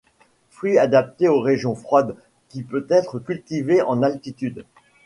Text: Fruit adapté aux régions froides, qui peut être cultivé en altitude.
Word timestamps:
Fruit 0.49 0.79
adapté 0.79 1.27
aux 1.27 1.41
régions 1.41 1.75
froides, 1.75 2.15
qui 2.49 2.63
peut 2.63 2.87
être 2.89 3.19
cultivé 3.19 3.83
en 3.83 4.01
altitude. 4.01 4.65